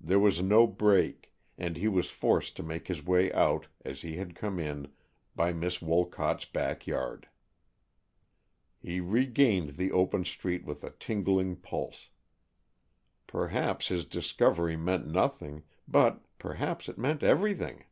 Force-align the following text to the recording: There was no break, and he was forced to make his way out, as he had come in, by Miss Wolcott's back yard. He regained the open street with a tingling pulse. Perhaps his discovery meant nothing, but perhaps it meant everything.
There 0.00 0.18
was 0.18 0.42
no 0.42 0.66
break, 0.66 1.32
and 1.56 1.76
he 1.76 1.86
was 1.86 2.10
forced 2.10 2.56
to 2.56 2.64
make 2.64 2.88
his 2.88 3.06
way 3.06 3.32
out, 3.32 3.68
as 3.84 4.02
he 4.02 4.16
had 4.16 4.34
come 4.34 4.58
in, 4.58 4.88
by 5.36 5.52
Miss 5.52 5.80
Wolcott's 5.80 6.44
back 6.44 6.84
yard. 6.84 7.28
He 8.80 8.98
regained 8.98 9.76
the 9.76 9.92
open 9.92 10.24
street 10.24 10.64
with 10.64 10.82
a 10.82 10.90
tingling 10.90 11.54
pulse. 11.54 12.08
Perhaps 13.28 13.86
his 13.86 14.04
discovery 14.04 14.76
meant 14.76 15.06
nothing, 15.06 15.62
but 15.86 16.22
perhaps 16.40 16.88
it 16.88 16.98
meant 16.98 17.22
everything. 17.22 17.84